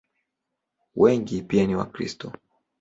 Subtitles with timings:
[0.95, 2.31] Wengi pia ni Wakristo.